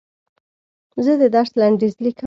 زه 1.03 1.13
د 1.21 1.23
درس 1.35 1.51
لنډیز 1.59 1.93
لیکم. 2.03 2.19